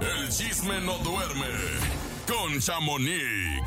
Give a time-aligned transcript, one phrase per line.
[0.00, 1.46] El chisme no duerme
[2.26, 3.62] con Chamonix.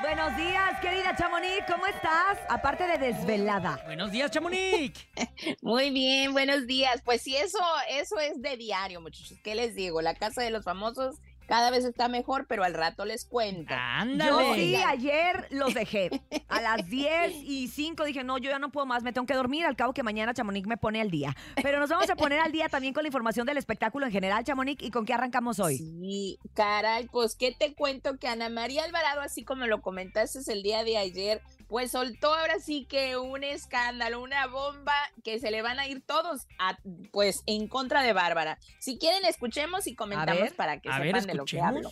[0.00, 2.38] Buenos días, querida Chamonix, ¿cómo estás?
[2.48, 3.80] Aparte de desvelada.
[3.86, 5.06] Buenos días, Chamonix.
[5.62, 7.00] Muy bien, buenos días.
[7.04, 9.38] Pues sí, eso, eso es de diario, muchachos.
[9.44, 10.02] ¿Qué les digo?
[10.02, 13.74] La casa de los famosos cada vez está mejor, pero al rato les cuento.
[13.76, 14.30] Ándale.
[14.30, 16.10] Yo sí, ayer los dejé.
[16.48, 19.34] A las 10 y 5 dije, no, yo ya no puedo más, me tengo que
[19.34, 19.66] dormir.
[19.66, 21.34] Al cabo que mañana Chamonix me pone al día.
[21.62, 24.44] Pero nos vamos a poner al día también con la información del espectáculo en general,
[24.44, 24.82] Chamonix.
[24.82, 25.78] ¿Y con qué arrancamos hoy?
[25.78, 30.62] Sí, caray, pues qué te cuento que Ana María Alvarado, así como lo comentaste el
[30.62, 31.42] día de ayer,
[31.74, 36.02] pues soltó ahora sí que un escándalo, una bomba que se le van a ir
[36.06, 36.78] todos a,
[37.10, 38.60] pues en contra de Bárbara.
[38.78, 41.90] Si quieren, escuchemos y comentamos ver, para que sepan ver, de lo que hablo.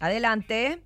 [0.00, 0.82] Adelante.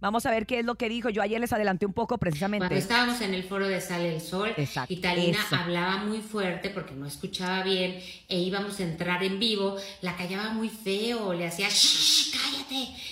[0.00, 1.10] Vamos a ver qué es lo que dijo.
[1.10, 2.66] Yo ayer les adelanté un poco precisamente.
[2.66, 5.54] Cuando estábamos en el foro de Sale el Sol Exacto, y Talina eso.
[5.54, 10.48] hablaba muy fuerte porque no escuchaba bien e íbamos a entrar en vivo, la callaba
[10.50, 12.61] muy feo, le hacía "Shh, cállate,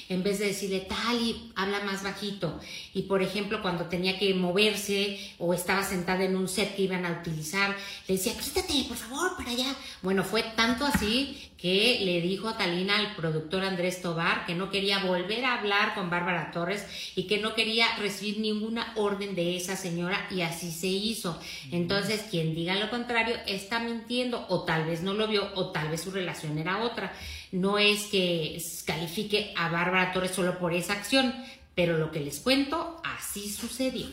[0.09, 2.61] en vez de decirle Tali, habla más bajito.
[2.95, 7.07] Y por ejemplo, cuando tenía que moverse o estaba sentada en un set que iban
[7.07, 7.77] a utilizar,
[8.09, 9.75] le decía, quítate, por favor, para allá.
[10.03, 14.71] Bueno, fue tanto así que le dijo a Talina al productor Andrés Tobar que no
[14.71, 19.57] quería volver a hablar con Bárbara Torres y que no quería recibir ninguna orden de
[19.57, 21.39] esa señora y así se hizo.
[21.71, 25.91] Entonces, quien diga lo contrario está mintiendo o tal vez no lo vio o tal
[25.91, 27.13] vez su relación era otra.
[27.53, 31.35] No es que califique a Bárbara Torres solo por esa acción,
[31.75, 34.07] pero lo que les cuento, así sucedió.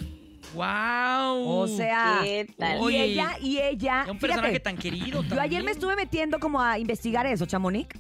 [0.54, 1.46] Wow.
[1.46, 2.80] O sea, ¿Qué tal?
[2.92, 4.06] y ella, y ella.
[4.10, 5.22] un personaje fíjate, tan querido.
[5.24, 7.96] Yo ayer me estuve metiendo como a investigar eso, Chamonix.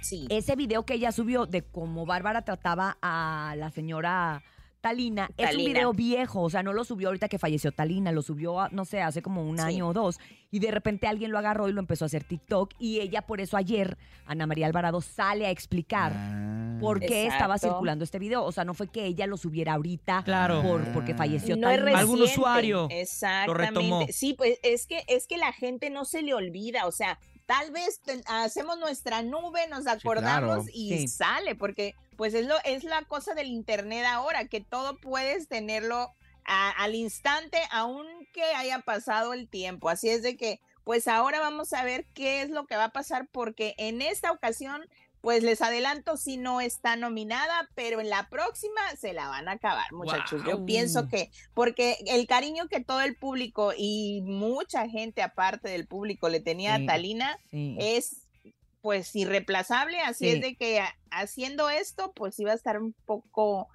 [0.00, 0.26] Sí.
[0.30, 4.42] Ese video que ella subió de cómo Bárbara trataba a la señora
[4.80, 8.20] Talina, es un video viejo, o sea, no lo subió ahorita que falleció Talina, lo
[8.20, 9.62] subió, no sé, hace como un Sí.
[9.62, 10.18] año o dos,
[10.50, 13.40] y de repente alguien lo agarró y lo empezó a hacer TikTok, y ella por
[13.40, 13.96] eso ayer,
[14.26, 16.51] Ana María Alvarado, sale a explicar Ah.
[16.82, 20.22] Por qué estaba circulando este video, o sea, no fue que ella lo subiera ahorita
[20.24, 20.62] Claro.
[20.62, 21.98] por, porque falleció No es Talina.
[21.98, 23.66] Algún usuario Exactamente.
[23.66, 24.06] retomó.
[24.10, 27.70] Sí, pues es que es que la gente no se le olvida, o sea, tal
[27.70, 30.64] vez te- hacemos nuestra nube, nos acordamos claro.
[30.72, 31.08] y Sí.
[31.08, 36.10] sale, porque pues es lo es la cosa del internet ahora, que todo puedes tenerlo
[36.44, 39.88] a- al instante, aunque haya pasado el tiempo.
[39.88, 42.92] Así es de que, pues ahora vamos a ver qué es lo que va a
[42.92, 44.82] pasar, porque en esta ocasión,
[45.22, 49.52] pues les adelanto, si no está nominada, pero en la próxima se la van a
[49.52, 50.42] acabar, muchachos.
[50.46, 55.86] Yo pienso que, porque el cariño que todo el público y mucha gente aparte del
[55.86, 56.82] público le tenía Sí.
[56.82, 57.76] a Talina Sí.
[57.80, 58.16] es
[58.82, 60.30] pues irreemplazable, así Sí.
[60.32, 63.68] es de que a- haciendo esto, pues iba a estar un poco,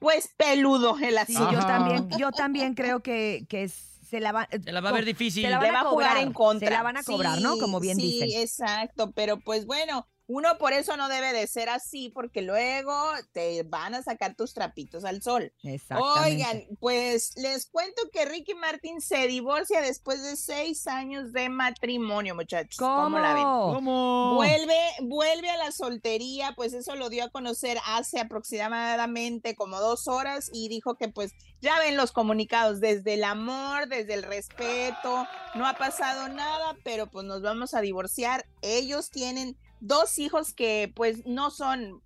[0.00, 1.52] pues peludo el Sí, asunto.
[1.52, 5.06] yo también, yo también creo que, que se la va, Se la va a ver
[5.06, 5.44] difícil.
[5.44, 6.68] se la van le va a jugar cobrar, en contra.
[6.68, 7.56] se la van a cobrar, ¿no?
[7.56, 8.42] Como bien sí, dicen.
[8.42, 12.94] exacto, pero pues bueno, uno por eso no debe de ser así, porque luego
[13.32, 15.52] te van a sacar tus trapitos al sol.
[15.64, 16.30] Exactamente.
[16.30, 22.36] Oigan, pues les cuento que Ricky Martin se divorcia después de seis años de matrimonio,
[22.36, 22.76] muchachos.
[22.78, 23.18] ¿Cómo?
[23.18, 23.42] la ven?
[23.42, 24.36] ¿Cómo?
[24.36, 30.06] Vuelve, vuelve a la soltería, pues eso lo dio a conocer hace aproximadamente como dos
[30.06, 35.26] horas y dijo que pues ya ven los comunicados, desde el amor, desde el respeto,
[35.56, 38.46] no ha pasado nada, pero pues nos vamos a divorciar.
[38.62, 42.02] Ellos tienen dos hijos que pues no son,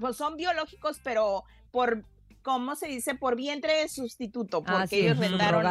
[0.00, 2.04] pues son biológicos, pero por,
[2.42, 3.14] ¿cómo se dice?
[3.14, 5.66] Por vientre sustituto, porque Ah, sí, ellos rentaron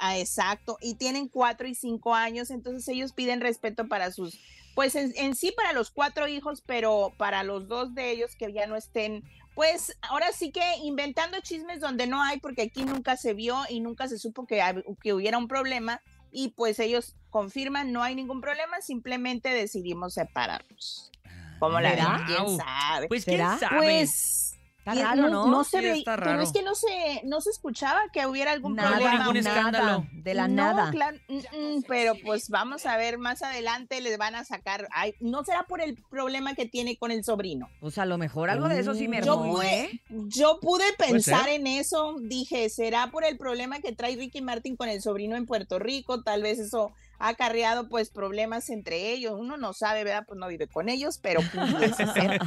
[0.00, 4.38] ah, exacto, y tienen cuatro y cinco años, entonces ellos piden respeto para sus,
[4.74, 8.52] pues en, en sí para los cuatro hijos, pero para los dos de ellos que
[8.52, 9.22] ya no estén,
[9.54, 13.80] pues ahora sí que inventando chismes donde no hay, porque aquí nunca se vio y
[13.80, 14.62] nunca se supo que,
[15.02, 16.02] que hubiera un problema,
[16.36, 21.10] y pues ellos confirman, no hay ningún problema, simplemente decidimos separarnos.
[21.58, 21.98] ¿Cómo la ven?
[21.98, 22.24] ¿Será?
[22.26, 23.08] ¿Quién sabe?
[23.08, 23.58] Pues quién ¿Será?
[23.58, 23.76] sabe.
[23.78, 24.45] Pues
[24.86, 25.46] Está y raro, ¿no?
[25.48, 28.52] No se Sí, ve, está pero es que no se, no se escuchaba que hubiera
[28.52, 29.18] algún Nada, problema.
[29.18, 30.06] ningún nada, escándalo.
[30.12, 30.90] de la No, nada.
[30.92, 31.34] claro, mm,
[31.78, 34.86] mm, pero pues vamos a ver más adelante les van a sacar.
[34.92, 37.68] Ay, no será por el problema que tiene con el sobrino.
[37.80, 40.00] Pues a lo mejor algo de eso sí me Yo pude, ¿eh?
[40.08, 42.14] yo pude pensar en eso.
[42.20, 46.22] Dije, será por el problema que trae Ricky Martin con el sobrino en Puerto Rico.
[46.22, 49.34] Tal vez eso ha acarreado pues problemas entre ellos.
[49.38, 50.24] Uno no sabe, ¿verdad?
[50.26, 52.40] Pues no vive con ellos, pero pudiese ser.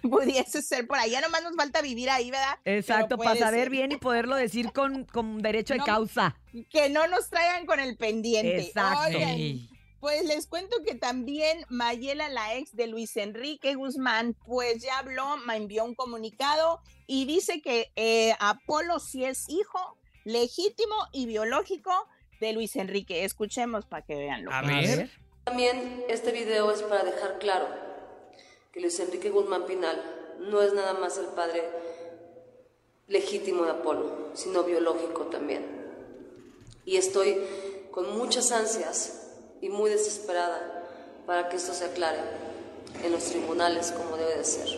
[0.02, 1.20] pudiese ser por allá.
[1.20, 2.58] Nomás nos falta vivir ahí, ¿verdad?
[2.64, 3.70] Exacto, para saber ser.
[3.70, 6.36] bien y poderlo decir con, con derecho de No, causa.
[6.70, 8.60] Que no nos traigan con el pendiente.
[8.62, 9.16] Exacto.
[9.16, 9.68] Oigan.
[10.00, 15.36] Pues les cuento que también Mayela, la ex de Luis Enrique Guzmán, pues ya habló,
[15.36, 21.92] me envió un comunicado y dice que eh, Apolo sí es hijo legítimo y biológico
[22.40, 23.24] de Luis Enrique.
[23.24, 25.10] Escuchemos para que vean lo A que ver.
[25.44, 27.66] También este video es para dejar claro
[28.72, 30.00] que Luis Enrique Guzmán Pinal
[30.40, 31.62] no es nada más el padre
[33.08, 35.64] legítimo de Apolo, sino biológico también.
[36.84, 37.36] Y estoy
[37.90, 39.28] con muchas ansias
[39.60, 40.88] y muy desesperada
[41.26, 42.20] para que esto se aclare
[43.04, 44.68] en los tribunales como debe de ser.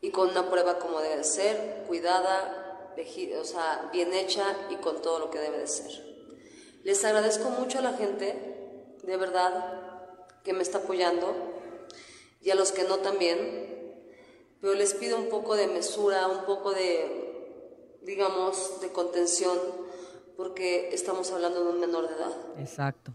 [0.00, 2.65] Y con una prueba como debe de ser, cuidada,
[3.38, 5.90] o sea, bien hecha y con todo lo que debe de ser.
[6.82, 9.82] Les agradezco mucho a la gente, de verdad,
[10.42, 11.34] que me está apoyando
[12.40, 13.98] y a los que no también,
[14.60, 19.58] pero les pido un poco de mesura, un poco de, digamos, de contención,
[20.36, 23.12] porque estamos hablando de un menor de edad Exacto.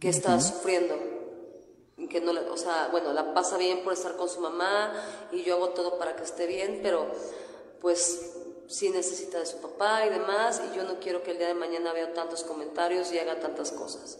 [0.00, 0.96] que está sufriendo
[1.96, 4.92] y que no o sea, bueno, la pasa bien por estar con su mamá
[5.32, 7.06] y yo hago todo para que esté bien, pero
[7.80, 8.32] pues
[8.68, 11.54] sí necesita de su papá y demás y yo no quiero que el día de
[11.54, 14.18] mañana vea tantos comentarios y haga tantas cosas.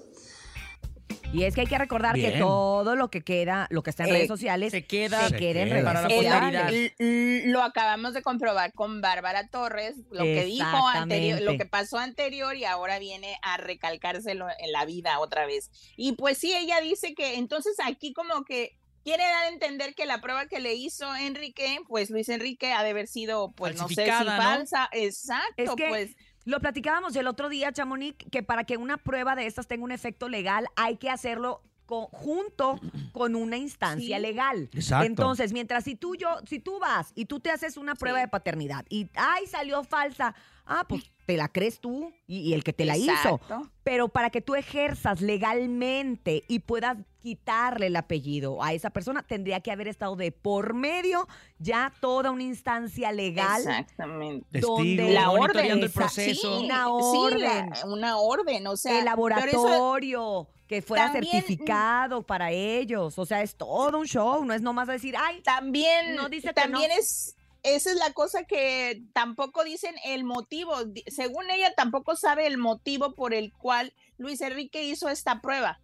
[1.32, 4.10] Y es que hay que recordar que todo lo que queda, lo que está en
[4.10, 6.60] Eh, redes sociales, se queda- se queda en redes Para la sociales.
[6.62, 6.68] posteridad.
[6.68, 11.66] L- l- Lo acabamos de comprobar con Bárbara Torres, lo que dijo anterior, lo que
[11.66, 15.70] pasó anterior y ahora viene a recalcárselo en la vida otra vez.
[15.96, 20.04] Y pues sí, ella dice que entonces aquí como que quiere dar a entender que
[20.04, 23.86] la prueba que le hizo Enrique, pues Luis Enrique ha de haber sido, pues no
[23.88, 28.64] sé si falsa, exacto, Es que pues Lo platicábamos el otro día, Chamonix, que para
[28.64, 32.80] que una prueba de estas tenga un efecto legal hay que hacerlo co- junto
[33.12, 34.22] con una instancia Sí.
[34.22, 34.68] legal.
[34.72, 35.06] Exacto.
[35.06, 38.22] Entonces, mientras si tú yo, si tú vas y tú te haces una prueba Sí.
[38.24, 40.34] de paternidad y ay salió falsa,
[40.66, 43.10] ah pues te la crees tú y, y el que te la hizo.
[43.10, 43.68] exacto.
[43.82, 49.60] Pero para que tú ejerzas legalmente y puedas quitarle el apellido a esa persona, tendría
[49.60, 51.26] que haber estado de por medio
[51.58, 54.60] ya toda una instancia legal Exactamente.
[54.60, 56.58] donde Testigos, La orden, el proceso.
[56.58, 57.70] sí, una Sí, orden.
[57.70, 63.18] la- una orden, o sea, el laboratorio que fuera también- certificado para ellos.
[63.18, 66.54] O sea, es todo un show, no es nomás decir, ay, también, No dice que
[66.54, 66.98] también no.
[66.98, 67.35] es,
[67.66, 70.74] esa es la cosa que tampoco dicen el motivo.
[71.08, 75.80] Según ella, tampoco sabe el motivo por el cual Luis Enrique hizo esta prueba.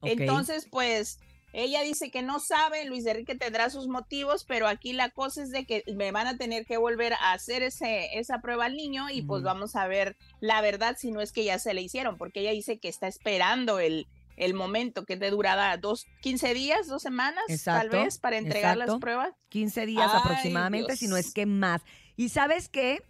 [0.00, 1.18] Entonces, pues,
[1.52, 5.50] ella dice que no sabe, Luis Enrique tendrá sus motivos, pero aquí la cosa es
[5.50, 9.10] de que me van a tener que volver a hacer ese, esa prueba al niño
[9.10, 12.16] y pues vamos a ver la verdad si no es que ya se le hicieron,
[12.16, 14.06] porque ella dice que está esperando el,
[14.36, 18.36] el momento que es de durada dos, 15 días, dos semanas, Exacto, tal vez, para
[18.38, 18.92] entregar exacto.
[18.92, 19.30] las pruebas.
[19.48, 21.82] 15 días Ay, aproximadamente, si no es que más.
[22.16, 23.02] Y sabes qué?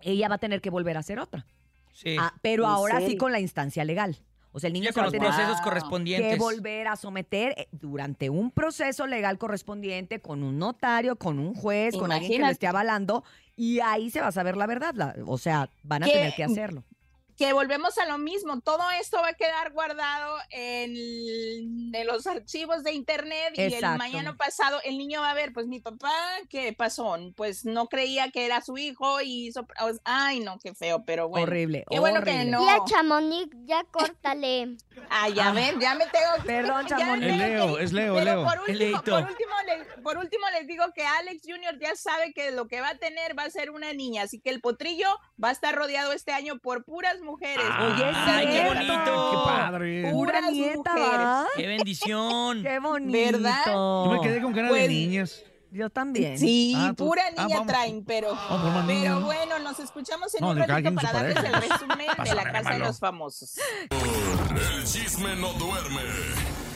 [0.00, 1.46] Ella va a tener que volver a hacer otra.
[1.92, 2.16] Sí.
[2.18, 4.16] Ah, pero ¿En ahora sí con la instancia legal.
[4.54, 5.64] O sea, el niño Ya se con va los tener procesos Wow.
[5.64, 6.32] correspondientes.
[6.34, 11.54] que volver a someter eh, durante un proceso legal correspondiente con un notario, con un
[11.54, 13.24] juez, con alguien que lo esté avalando
[13.56, 14.94] y ahí se va a saber la verdad.
[14.94, 16.84] la- o sea, van a Que- tener que hacerlo.
[17.42, 22.84] Que volvemos a lo mismo, todo esto va a quedar guardado en, en los archivos
[22.84, 26.12] de internet y el mañana pasado el niño va a ver, pues mi papá,
[26.48, 27.16] ¿qué pasó?
[27.34, 31.28] Pues no creía que era su hijo y hizo, pues, ay no, qué feo, pero
[31.28, 31.42] bueno.
[31.42, 32.60] horrible, Qué bueno que no.
[32.60, 34.76] Tía Chamonix, ya córtale.
[35.10, 36.46] Ah, ya ven, ya me tengo que...
[36.46, 37.26] Perdón, ya Chamonix.
[37.26, 38.44] Es Leo, es Leo, Pero Leo.
[38.44, 39.02] Por último, Leito.
[39.02, 39.51] por, último
[40.02, 41.78] por último les digo que Alex Jr.
[41.80, 44.50] ya sabe que lo que va a tener va a ser una niña, así que
[44.50, 45.08] el potrillo
[45.42, 47.64] va a estar rodeado este año por puras mujeres.
[47.80, 49.30] Oye, es ¡Ay, qué bonito!
[49.30, 50.10] ¡Qué padre!
[50.12, 51.46] Pura puras nieta.
[51.56, 52.62] ¡Qué bendición!
[52.62, 53.32] Qué bonito.
[53.38, 53.64] ¿Verdad?
[53.66, 55.42] Yo me quedé con ganas Pues- de niñas.
[55.74, 56.38] Yo también.
[56.38, 57.66] Sí, Ah, pura ah, niña vamos.
[57.66, 58.38] traen, pero,
[58.86, 62.70] pero bueno, nos escuchamos en No, un ratito para darles el resumen de la Casa
[62.74, 63.54] de los Famosos.
[63.88, 66.02] El chisme no duerme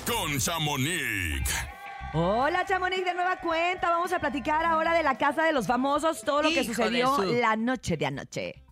[0.07, 1.43] con Chamonix.
[2.13, 3.91] Hola, Chamonix, de nueva cuenta.
[3.91, 7.23] Vamos a platicar ahora de la casa de los famosos, todo lo que sucedió su-
[7.25, 8.63] la noche de anoche.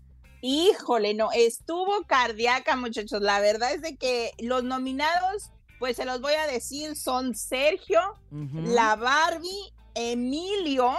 [0.41, 3.21] Híjole, no, estuvo cardíaca, muchachos.
[3.21, 8.01] La verdad es de que los nominados, pues se los voy a decir, son Sergio,
[8.31, 8.61] Ujú.
[8.73, 10.93] la Barbie, Emilio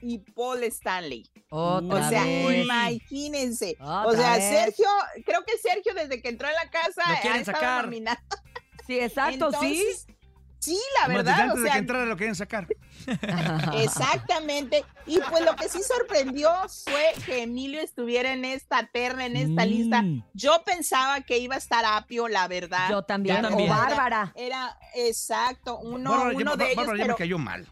[0.00, 1.28] y Paul Stanley.
[1.50, 2.64] Otra O sea, vez.
[2.64, 3.76] imagínense.
[3.80, 4.48] Otra o sea, vez.
[4.48, 4.86] Sergio,
[5.24, 7.84] creo que Sergio desde que entró en la casa Lo ha estado sacar.
[7.84, 8.18] nominado.
[8.86, 10.06] Sí, exacto, Entonces,
[10.62, 12.68] Sí, la verdad, desde o antes de sea, que entrara lo quieren sacar.
[13.74, 14.84] Exactamente.
[15.06, 16.50] Y pues lo que sí sorprendió
[16.84, 20.02] fue que Emilio estuviera en esta terna, en esta lista.
[20.02, 20.24] Mm.
[20.34, 22.88] Yo pensaba que iba a estar Apio, la verdad.
[22.90, 23.36] Yo también.
[23.36, 23.70] Yo también.
[23.70, 24.32] O Bárbara.
[24.36, 27.66] Era exacto, uno, Bárbara, ya- uno de ellos, Bárbara ya pero me cayó mal.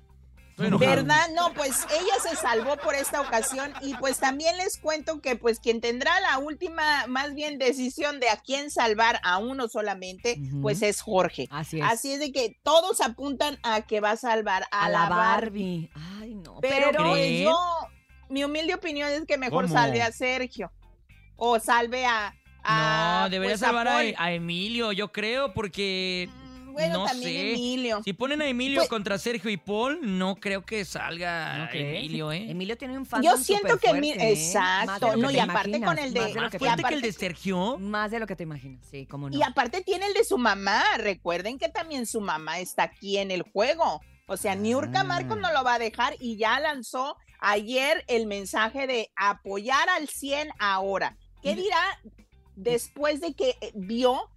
[0.57, 1.29] ¿Verdad?
[1.35, 5.59] No, pues ella se salvó por esta ocasión y pues también les cuento que pues
[5.61, 10.83] quien tendrá la última, más bien decisión de a quién salvar a uno solamente, pues
[10.83, 11.49] es Jorge.
[11.51, 11.87] Así es.
[11.87, 15.91] Así es de que todos apuntan a que va a salvar a, a la Barbie.
[15.95, 16.21] Barbie.
[16.21, 16.59] Ay, no.
[16.61, 17.59] Pero, Pero, yo,
[18.29, 19.75] mi humilde opinión es que mejor ¿Cómo?
[19.75, 20.71] salve a Sergio
[21.37, 26.29] o salve a, Ah, no, debería pues, a salvar a, a Emilio, yo creo, porque
[26.73, 27.51] Bueno, no también sé.
[27.53, 28.01] Emilio.
[28.05, 31.69] Si ponen a Emilio Pues- contra Sergio y Paul, no creo que salga.
[31.73, 32.51] Emilio, ¿eh?
[32.51, 35.89] Emilio tiene un fan Yo siento que Emilio, exacto, lo que no, y aparte imaginas,
[35.89, 37.79] con el de- más lo Más que te que el de Sergio.
[37.79, 39.37] Más de lo que te imaginas, sí, cómo no.
[39.37, 40.83] Y aparte tiene el de su mamá.
[40.99, 44.01] Recuerden que también su mamá está aquí en el juego.
[44.27, 45.05] O sea, Niurka Ah.
[45.05, 50.09] Marcos no lo va a dejar y ya lanzó ayer el mensaje de apoyar al
[50.09, 51.17] 100 ahora.
[51.43, 51.81] ¿Qué dirá
[52.55, 54.31] después de que eh, vio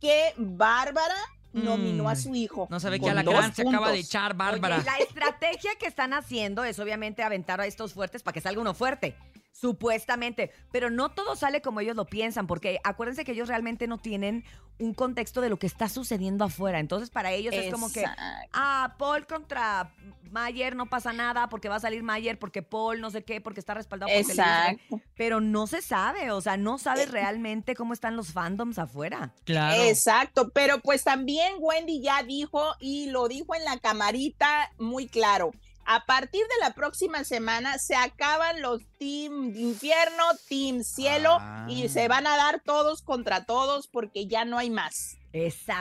[0.00, 1.14] que Bárbara
[1.56, 2.66] nominó a Mm, su hijo?
[2.70, 4.76] No sabe que Alacrán dos se acaba de echar Bárbara.
[4.76, 8.60] Oye, la estrategia que están haciendo es obviamente aventar a estos fuertes para que salga
[8.60, 9.16] uno fuerte.
[9.52, 13.96] Supuestamente, pero no todo sale como ellos lo piensan, porque acuérdense que ellos realmente no
[13.98, 14.44] tienen
[14.78, 16.78] un contexto de lo que está sucediendo afuera.
[16.78, 18.22] Entonces, para ellos es como que, Exacto.
[18.52, 19.94] ah, Paul contra
[20.30, 23.60] Mayer no pasa nada, porque va a salir Mayer, porque Paul no sé qué, porque
[23.60, 24.20] está respaldado por.
[24.20, 25.00] Exacto.
[25.16, 29.32] Pero no se sabe, o sea, no sabes realmente cómo están los fandoms afuera.
[29.44, 29.82] Claro.
[29.82, 35.52] Exacto, pero pues también Wendy ya dijo y lo dijo en la camarita muy claro.
[35.88, 41.66] A partir de la próxima semana se acaban los Team Infierno, Team Cielo Ah.
[41.68, 45.16] y se van a dar todos contra todos porque ya no hay más.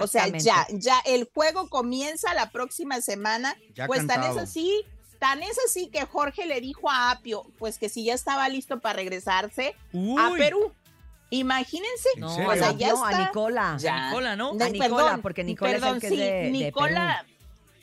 [0.02, 0.40] O sea, Exactamente.
[0.44, 3.56] ya, ya el juego comienza la próxima semana.
[3.76, 4.82] Ya pues tan es así,
[5.20, 8.80] tan es así que Jorge le dijo a Apio, pues que si ya estaba listo
[8.80, 9.76] para regresarse
[10.18, 10.72] a Perú.
[11.32, 12.50] Imagínense, ¿En No, serio?
[12.52, 13.26] o sea, a, ya no, a está.
[13.26, 13.78] Nicola.
[13.80, 14.10] Ya.
[14.10, 14.54] Nicola, ¿no?
[14.54, 17.26] De- A Nicola, porque Nicola es el perdón, que es sí, de- de Nicola,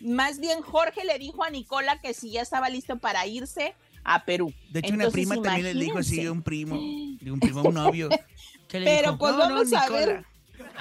[0.01, 3.75] más bien Jorge le dijo a Nicola que si ya estaba listo para irse
[4.05, 4.53] a Perú.
[4.71, 6.77] De hecho, una prima también le dijo así a un primo,
[7.21, 8.09] de un primo, a un novio.
[8.69, 9.19] ¿Qué le Pero dijo?
[9.19, 9.99] pues No, no, vamos a Nicola.
[10.07, 10.25] ver,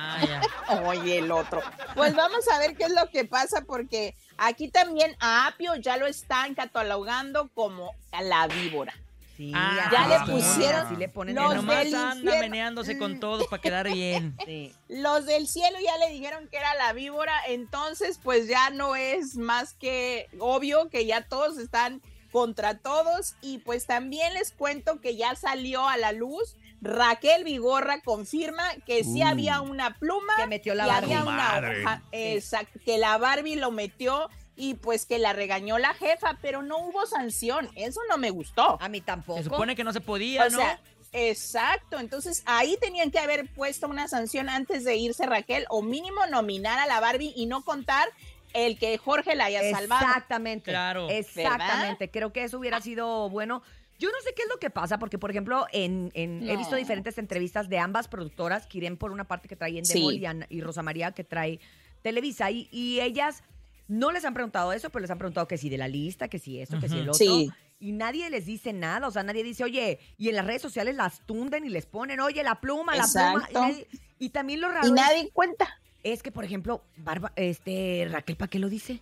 [0.03, 0.41] Ah, ya.
[0.88, 1.62] oye el otro,
[1.96, 5.98] pues vamos a ver qué es lo que pasa porque aquí también a Apio ya
[5.98, 8.93] lo están catalogando como a la víbora.
[9.38, 12.41] Sí, Ah, ya le pusieron así le ponen los nomás del anda infierno.
[12.41, 14.36] meneándose con todos para quedar bien.
[14.46, 14.74] Sí.
[14.88, 19.38] Los del cielo ya le dijeron que era la víbora, entonces pues ya no es
[19.38, 25.15] más que obvio que ya todos están contra todos y pues también les cuento que
[25.15, 29.28] ya salió a la luz Raquel Vigorra confirma que sí Uh.
[29.28, 31.14] había una pluma Que metió la y Barbie.
[31.16, 32.02] había una hoja,
[32.86, 37.06] que la Barbie lo metió y pues que la regañó la jefa, pero no hubo
[37.06, 38.78] sanción, eso no me gustó.
[38.82, 39.38] A mí tampoco.
[39.38, 40.58] Se supone que no se podía, O ¿no?
[40.58, 40.80] sea,
[41.14, 42.00] exacto.
[42.00, 46.80] Entonces ahí tenían que haber puesto una sanción antes de irse Raquel o mínimo nominar
[46.80, 48.08] a la Barbie y no contar
[48.54, 50.06] el que Jorge la haya salvado.
[50.06, 50.72] Exactamente.
[50.72, 51.10] Claro.
[51.10, 52.10] Exactamente.
[52.10, 53.62] Creo que eso hubiera sido bueno.
[54.01, 56.75] Yo no sé qué es lo que pasa, porque, por ejemplo, en, en- he visto
[56.75, 60.24] diferentes entrevistas de ambas productoras, Kiren por una parte que trae Endemol Sí.
[60.50, 61.60] y, y Rosa María que trae
[62.01, 63.43] Televisa, y, y ellas
[63.88, 66.39] no les han preguntado eso, pero les han preguntado que si de la lista, que
[66.39, 67.13] si esto, que si el otro.
[67.13, 67.51] Sí.
[67.79, 70.96] Y nadie les dice nada, o sea, nadie dice, oye, y en las redes sociales
[70.96, 73.31] las tunden y les ponen, oye, la pluma, la pluma.
[73.34, 73.60] Y, Exacto.
[73.62, 73.88] nadie-
[74.20, 75.79] y también lo raro Y es- nadie cuenta.
[76.03, 79.01] es, que, por ejemplo, Barba, este, Raquel, ¿para qué lo dice?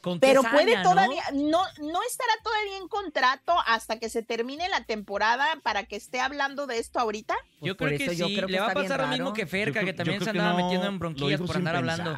[0.00, 0.82] ¿Con Pero puede no?
[0.82, 5.96] todavía, no, no estará todavía en contrato hasta que se termine la temporada para que
[5.96, 7.34] esté hablando de esto ahorita.
[7.60, 8.34] Yo Pues creo que yo sí.
[8.34, 10.64] creo que Le va a pasar lo mismo que Ferca, que también se andaba no,
[10.64, 12.14] metiendo en bronquillas por andar hablando.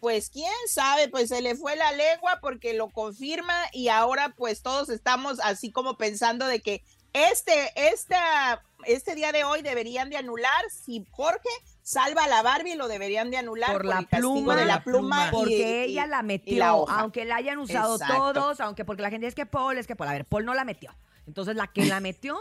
[0.00, 4.60] Pues quién sabe, pues se le fue la legua porque lo confirma y ahora pues
[4.60, 6.82] todos estamos así como pensando de que
[7.14, 11.48] este, esta, este día de hoy deberían de anular, si Jorge
[11.82, 14.56] salva a la Barbie lo deberían de anular Por la el pluma.
[14.56, 18.32] de la pluma, Porque y- ella la metió, la aunque la hayan usado Exacto.
[18.32, 20.54] todos, aunque porque la gente es que Paul, es que Paul, a ver, Paul no
[20.54, 20.94] la metió.
[21.26, 22.38] Entonces la que la metió,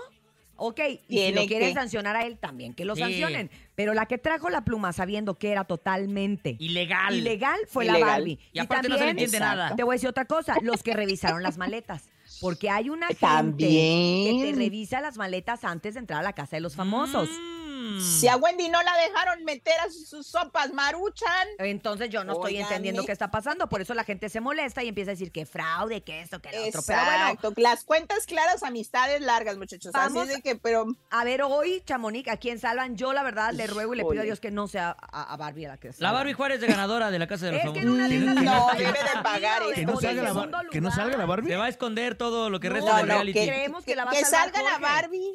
[0.57, 3.01] ok, y si lo quieren que- sancionar a él también, que lo Sí.
[3.01, 3.49] sancionen.
[3.75, 7.13] Pero la que trajo la pluma sabiendo que era totalmente Ilegal.
[7.15, 7.97] ilegal fue la.
[7.99, 8.39] Barbie.
[8.53, 9.75] Y aparte no se le también, entiende nada.
[9.75, 12.09] Te voy a decir otra cosa, los que revisaron las maletas.
[12.43, 14.37] Porque hay una gente También.
[14.37, 17.29] que te revisa las maletas antes de entrar a la casa de los famosos.
[17.29, 17.62] Mm.
[18.01, 22.33] Si a Wendy no la dejaron meter a sus, sus sopas maruchan, Entonces yo no
[22.33, 23.67] estoy entendiendo qué está pasando.
[23.69, 26.51] Por eso la gente se molesta y empieza a decir que fraude, que esto, que
[26.51, 26.81] lo otro.
[26.85, 31.23] Pero bueno, exacto, las cuentas claras, amistades largas, muchachos, Vamos así de que, pero a
[31.23, 32.95] ver, hoy, Chamonix, ¿a quién salvan?
[32.95, 34.25] Yo, la verdad, le ruego y le pido a.
[34.25, 36.13] Dios que no sea a, a Barbie a la que La salvan.
[36.13, 37.95] Barbie Juárez de ganadora de la Casa de los Es que en Famosos.
[37.95, 39.61] una de Que esas no- debe de pagar.
[39.73, 41.49] Que no la, que no salga la Barbie.
[41.49, 43.39] Se va a esconder todo lo que No, resta del no, reality.
[43.39, 44.79] que- creemos que la va a que salvar salga la.
[44.79, 45.33] Barbie,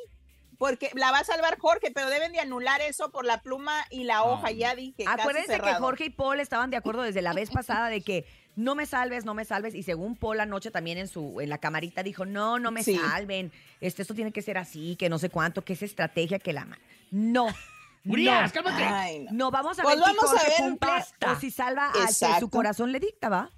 [0.58, 4.04] porque la va a salvar Jorge, pero deben de anular eso por la pluma y
[4.04, 5.04] la hoja, ya dije.
[5.06, 5.74] Acuérdense que.
[5.74, 9.24] Jorge y Paul estaban de acuerdo desde la vez pasada de que no me salves,
[9.24, 9.74] no me salves.
[9.74, 12.96] Y según Paul anoche también en su en la camarita dijo, no, no me Sí.
[12.96, 13.52] salven.
[13.80, 16.64] Este, esto tiene que ser así, que no sé cuánto, que es estrategia, que la...
[16.64, 16.78] ma-".
[17.12, 17.46] No.
[18.04, 18.62] Urias, no.
[18.62, 18.84] cálmate.
[18.84, 19.30] Ay, no.
[19.32, 20.90] No, vamos a Pues ver si vamos a Jorge ver, cumple
[21.30, 23.50] o si salva al que su corazón le dicta, ¿va?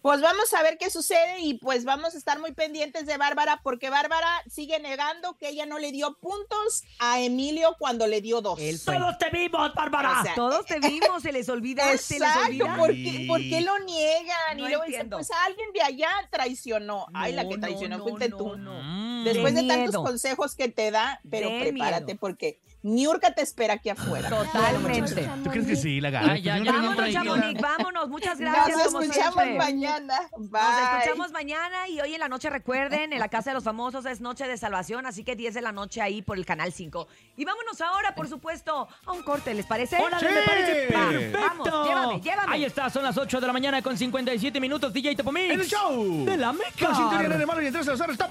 [0.00, 3.60] Pues vamos a ver qué sucede y pues vamos a estar muy pendientes de Bárbara
[3.64, 8.40] porque Bárbara sigue negando que ella no le dio puntos a Emilio cuando le dio
[8.40, 8.60] dos.
[8.84, 10.20] ¡Todos te vimos, Bárbara!
[10.20, 12.76] O sea, Todos te vimos, se les olvida, se les Exacto, olvida.
[12.76, 14.56] ¿por qué, por qué lo niegan?
[14.56, 17.06] No y luego dicen, pues alguien de allá traicionó.
[17.12, 18.56] Ay, la que traicionó no, fuiste no, tú.
[18.56, 19.24] no.
[19.24, 22.18] Después De de, tantos consejos que te da, pero De prepárate miedo.
[22.20, 24.28] porque Niurka te espera aquí afuera.
[24.28, 25.28] Totalmente.
[25.42, 26.32] ¿Tú crees que sí, la gana?
[26.34, 28.08] Ay, ya, Pues ya Vámonos, Chamonix, vámonos.
[28.08, 28.76] Muchas gracias.
[28.76, 29.58] Nos como escuchamos siempre.
[29.58, 30.20] mañana.
[30.36, 30.60] Nos Bye.
[30.98, 34.20] escuchamos mañana y hoy en la noche recuerden, en la Casa de los Famosos es
[34.20, 37.08] Noche de Salvación, así que 10 de la noche ahí por el Canal 5.
[37.36, 39.98] Y vámonos ahora, por supuesto, a un corte, ¿les parece?
[40.00, 41.38] ¡Órale, me parece perfecto!
[41.40, 42.54] vamos, llévame, llévame.
[42.54, 44.92] Ahí está, son las 8 de la mañana con 57 minutos.
[44.92, 45.50] DJ Topomix.
[45.52, 46.24] ¡En el show!
[46.24, 46.94] De la Con Meca.
[46.94, 48.30] sintonía de malo y entre los top.